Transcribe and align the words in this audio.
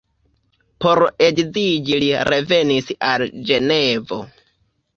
Por 0.85 1.01
edziĝi 1.25 2.01
li 2.05 2.09
revenis 2.31 2.91
al 3.11 3.29
Ĝenevo. 3.51 4.23